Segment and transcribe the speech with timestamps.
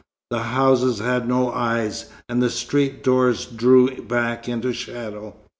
[0.31, 5.35] The houses had no eyes, and the street doors drew back into shadow.